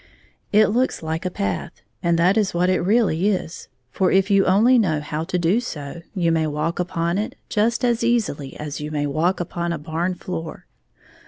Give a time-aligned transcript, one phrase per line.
[0.51, 4.45] It looks like a path, and that is what it really is, for if you
[4.47, 8.81] only know how to do so, you may walk upon it just as easily as
[8.81, 10.65] you may walk upon a barn floor.